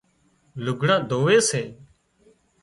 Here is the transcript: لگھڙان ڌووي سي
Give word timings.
لگھڙان 0.63 1.01
ڌووي 1.09 1.37
سي 1.49 1.63